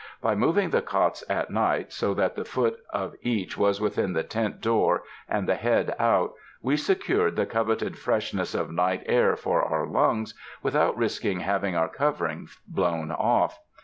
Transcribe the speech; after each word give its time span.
By 0.19 0.33
moving 0.33 0.71
the 0.71 0.81
cots 0.81 1.23
at 1.29 1.51
night 1.51 1.93
so 1.93 2.15
that 2.15 2.33
the 2.35 2.43
foot 2.43 2.79
of 2.91 3.13
each 3.21 3.55
was 3.55 3.79
within 3.79 4.13
the 4.13 4.23
tent 4.23 4.59
door 4.59 5.03
and 5.29 5.47
the 5.47 5.53
head 5.53 5.95
out, 5.99 6.33
we 6.59 6.75
secured 6.75 7.35
the 7.35 7.45
coveted 7.45 7.99
freshness 7.99 8.55
of 8.55 8.71
night 8.71 9.03
air 9.05 9.35
for 9.35 9.61
our 9.61 9.85
lungs 9.85 10.33
without 10.63 10.97
risking 10.97 11.41
having 11.41 11.75
our 11.75 11.87
covering 11.87 12.47
blown 12.67 13.11
off. 13.11 13.59